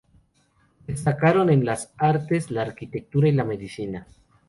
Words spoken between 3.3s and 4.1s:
la medicina.